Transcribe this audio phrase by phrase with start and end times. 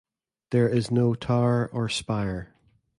[0.49, 2.55] There is no tower or spire.